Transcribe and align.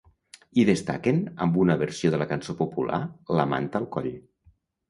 Hi 0.59 0.63
destaquen 0.69 1.19
amb 1.45 1.59
una 1.65 1.75
versió 1.83 2.13
de 2.15 2.21
la 2.23 2.29
cançó 2.33 2.57
popular 2.65 3.01
La 3.41 3.49
manta 3.55 3.83
al 3.83 3.91
coll. 3.99 4.13